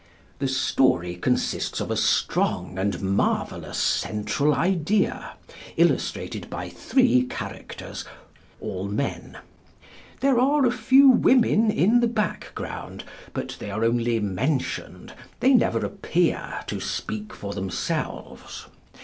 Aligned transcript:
The 0.39 0.47
story 0.47 1.13
consists 1.15 1.79
of 1.79 1.91
a 1.91 1.95
strong 1.95 2.79
and 2.79 2.99
marvellous 3.03 3.77
central 3.77 4.51
idea, 4.55 5.33
illustrated 5.77 6.49
by 6.49 6.69
three 6.69 7.21
characters, 7.27 8.03
all 8.59 8.87
men. 8.87 9.37
There 10.21 10.39
are 10.39 10.65
a 10.65 10.71
few 10.71 11.11
women 11.11 11.69
in 11.69 11.99
the 11.99 12.07
background, 12.07 13.03
but 13.33 13.57
they 13.59 13.69
are 13.69 13.83
only 13.83 14.19
mentioned: 14.19 15.13
they 15.39 15.53
never 15.53 15.85
appear 15.85 16.61
to 16.65 16.79
speak 16.79 17.31
for 17.31 17.53
themselves. 17.53 18.65